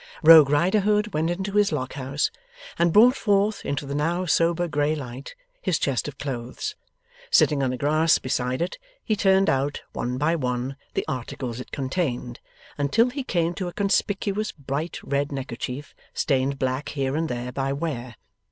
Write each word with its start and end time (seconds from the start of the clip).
Rogue 0.23 0.49
Riderhood 0.49 1.13
went 1.13 1.29
into 1.29 1.51
his 1.51 1.71
Lock 1.71 1.93
house, 1.93 2.31
and 2.79 2.91
brought 2.91 3.15
forth, 3.15 3.63
into 3.63 3.85
the 3.85 3.93
now 3.93 4.25
sober 4.25 4.67
grey 4.67 4.95
light, 4.95 5.35
his 5.61 5.77
chest 5.77 6.07
of 6.07 6.17
clothes. 6.17 6.73
Sitting 7.29 7.61
on 7.61 7.69
the 7.69 7.77
grass 7.77 8.17
beside 8.17 8.63
it, 8.63 8.79
he 9.03 9.15
turned 9.15 9.47
out, 9.47 9.83
one 9.93 10.17
by 10.17 10.35
one, 10.35 10.75
the 10.95 11.05
articles 11.07 11.59
it 11.59 11.69
contained, 11.71 12.39
until 12.79 13.11
he 13.11 13.23
came 13.23 13.53
to 13.53 13.67
a 13.67 13.73
conspicuous 13.73 14.51
bright 14.51 14.97
red 15.03 15.31
neckerchief 15.31 15.93
stained 16.15 16.57
black 16.57 16.89
here 16.89 17.15
and 17.15 17.29
there 17.29 17.51
by 17.51 17.71
wear. 17.71 18.15